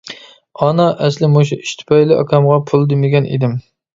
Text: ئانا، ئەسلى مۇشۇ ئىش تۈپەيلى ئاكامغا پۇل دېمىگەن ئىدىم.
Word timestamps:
ئانا، 0.61 0.85
ئەسلى 1.07 1.29
مۇشۇ 1.33 1.59
ئىش 1.65 1.75
تۈپەيلى 1.81 2.19
ئاكامغا 2.21 2.57
پۇل 2.71 2.87
دېمىگەن 2.95 3.31
ئىدىم. 3.37 3.57